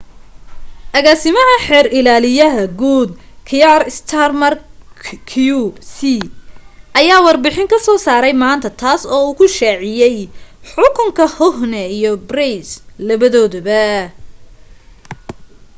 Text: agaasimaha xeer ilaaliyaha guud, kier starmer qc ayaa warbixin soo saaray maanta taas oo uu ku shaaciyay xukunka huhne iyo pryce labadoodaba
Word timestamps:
agaasimaha 0.97 1.55
xeer 1.65 1.87
ilaaliyaha 1.99 2.63
guud, 2.79 3.09
kier 3.49 3.81
starmer 3.97 4.53
qc 5.29 5.95
ayaa 6.99 7.25
warbixin 7.25 7.67
soo 7.87 7.97
saaray 8.05 8.35
maanta 8.43 8.69
taas 8.81 9.01
oo 9.13 9.21
uu 9.27 9.37
ku 9.39 9.45
shaaciyay 9.57 10.17
xukunka 10.69 11.25
huhne 11.37 11.83
iyo 11.97 12.11
pryce 12.29 12.73
labadoodaba 13.07 13.83